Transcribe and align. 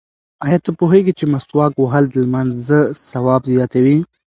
ایا 0.45 0.57
ته 0.65 0.71
پوهېږې 0.79 1.13
چې 1.19 1.25
مسواک 1.33 1.73
وهل 1.79 2.05
د 2.09 2.15
لمانځه 2.23 2.79
ثواب 3.09 3.41
زیاتوي؟ 3.53 3.97